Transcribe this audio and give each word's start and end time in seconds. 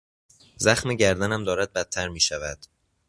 زخم 0.57 0.93
گردنم 0.93 1.43
دارد 1.43 1.73
بدتر 1.73 2.07
میشود. 2.09 2.57